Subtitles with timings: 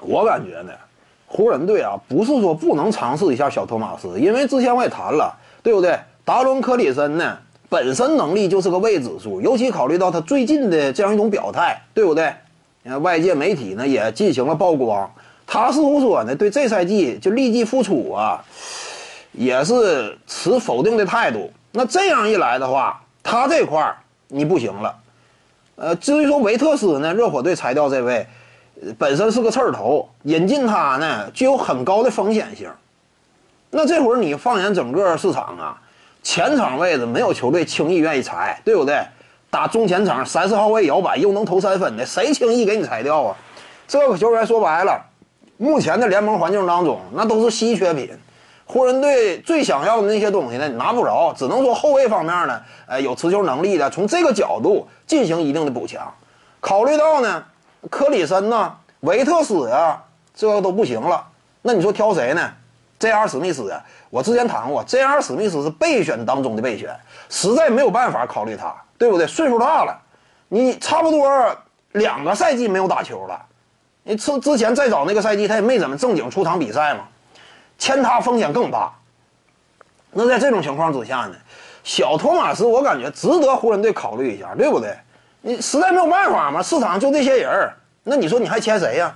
[0.00, 0.72] 我感觉呢，
[1.26, 5.98] 湖人队啊，不是说不能尝试一下小托马斯，因为之前我也谈了，对不对？
[6.24, 7.36] 达伦·克里森呢，
[7.68, 12.32] 本身能力就是个未知数，尤其考虑到他最近的这样一种表态，对不对？
[13.02, 15.10] 外界媒体呢也进行了曝光，
[15.46, 18.42] 他似乎说呢，对这赛季就立即复出啊，
[19.32, 21.50] 也是持否定的态度。
[21.72, 23.96] 那这样一来的话，他这块儿
[24.28, 24.94] 你不行了。
[25.76, 28.26] 呃，至于说维特斯呢，热火队裁掉这位。
[28.98, 32.70] 本身是个刺儿头，引进他呢具有很高的风险性。
[33.70, 35.76] 那这会儿你放眼整个市场啊，
[36.22, 38.98] 前场位置没有球队轻易愿意裁，对不对？
[39.50, 43.36] 打中前场三四号位摇摆又能投三分的，谁轻易给你裁掉啊？
[43.86, 45.04] 这个球员说白了，
[45.56, 48.10] 目前的联盟环境当中那都是稀缺品。
[48.64, 56.10] 湖人队最想要的那些东西呢，你拿不着，只能说后卫方面呢，呃，有持球能力的，从这个角度进行一定的补强。
[56.60, 57.44] 考虑到呢。
[57.90, 60.02] 科里森呐，维特斯呀，
[60.34, 61.24] 这个都不行了。
[61.62, 62.50] 那你说挑谁呢
[62.98, 63.28] ？J.R.
[63.28, 65.20] 史密斯啊，我之前谈过，J.R.
[65.20, 66.94] 史密斯是备选当中的备选，
[67.28, 69.26] 实在没有办法考虑他，对不对？
[69.26, 69.96] 岁数大了，
[70.48, 71.56] 你差不多
[71.92, 73.40] 两个赛季没有打球了。
[74.02, 77.04] 你之之前再早那个赛季，他也没怎么正经出场比赛嘛，
[77.78, 78.92] 签他风险更大。
[80.10, 81.36] 那在这种情况之下呢，
[81.84, 84.96] 小托马斯我感觉值得湖人队考虑一下，对不对？
[85.40, 87.72] 你实在没有办法嘛，市场就这些人儿，
[88.04, 89.14] 那你说你还签谁呀？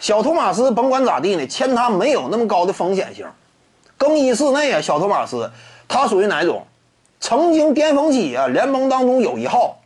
[0.00, 3.26] 小托马斯甭管咋地呢，签他没有那么高的风险性。
[3.96, 5.50] 更衣室内啊，小托马斯
[5.88, 6.66] 他属于哪种？
[7.20, 9.78] 曾经巅峰期啊，联盟当中有一号，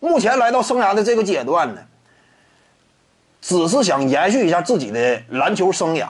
[0.00, 1.80] 目前来到生涯的这个阶段呢，
[3.42, 6.06] 只是想延续一下自己的篮球生涯，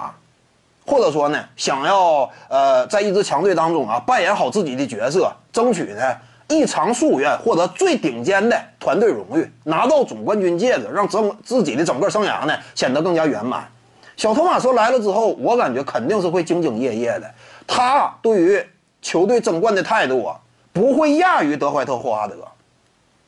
[0.86, 6.16] 或者说呢，想要呃在一支强队当中啊扮演好自己的角色，争取呢。
[6.48, 13.68] 一偿夙愿，获得最顶尖的团队荣誉，拿到总冠军戒指，让整自己的整个生涯呢显得更加圆满。
[14.16, 17.30] 小托马斯来了之后，我感觉肯定是会兢兢业业的。
[17.66, 18.66] 他对于
[19.02, 20.40] 球队争冠的态度啊，
[20.72, 22.34] 不会亚于德怀特·霍华德。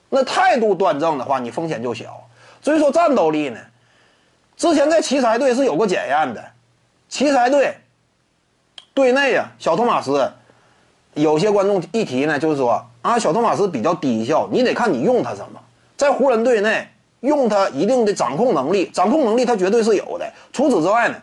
[0.08, 2.26] 那态度端正的话，你风险就小。
[2.62, 3.60] 至于说战斗力呢，
[4.56, 6.42] 之前在奇才队是有过检验的。
[7.08, 7.76] 奇才队
[8.94, 10.32] 队内啊，小托马斯。
[11.14, 15.60] 有些观众一提呢，就是说啊，小托马斯比较低效，你得看你用他什么。
[15.96, 16.86] 在湖人队内
[17.20, 20.30] 用他一定的掌控能力，掌控能力他绝对是有的。
[20.52, 21.16] 除此之外呢，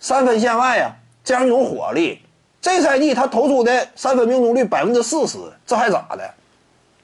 [0.00, 0.90] 三分线外呀，
[1.24, 2.20] 这样一种火力，
[2.60, 6.30] 这赛季他投出的三分命中率百分之四十，这还咋的？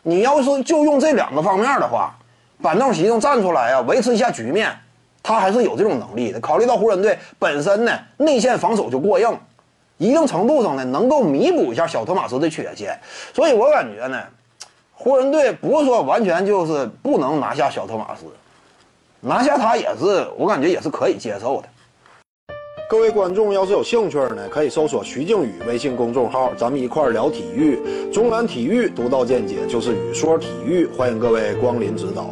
[0.02, 2.14] 你要是就用这两个方面的话，
[2.62, 4.70] 板凳席上站出来啊，维持一下局面，
[5.22, 6.40] 他还是有这种能力的。
[6.40, 9.38] 考虑到湖人队本身呢，内线防守就过硬。
[10.00, 12.98] 一定程度上呢，能够弥补一下小托马斯的缺陷，
[13.34, 14.18] 所以我感觉呢，
[14.94, 18.24] 湖人队不是说完全就是不能拿下小托马斯，
[19.20, 21.68] 拿下他也是我感觉也是可以接受的。
[22.88, 27.78] 各位观众要是有兴趣呢，可以搜索徐静宇微信公众号，咱们一块儿聊体育，
[28.10, 32.30] 中南体育独到见解就是语说体育，欢迎各位光临指导。